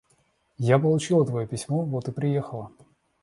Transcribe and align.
Я 0.57 0.79
получила 0.79 1.27
твое 1.27 1.45
письмо 1.45 1.83
и 1.83 1.85
вот 1.85 2.05
приехала. 2.15 2.71